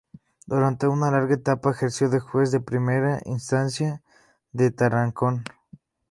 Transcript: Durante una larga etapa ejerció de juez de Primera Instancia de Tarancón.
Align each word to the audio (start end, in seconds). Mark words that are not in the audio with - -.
Durante 0.47 0.87
una 0.87 1.11
larga 1.11 1.35
etapa 1.35 1.69
ejerció 1.69 2.09
de 2.09 2.19
juez 2.19 2.49
de 2.49 2.59
Primera 2.59 3.21
Instancia 3.25 4.01
de 4.51 4.71
Tarancón. 4.71 5.43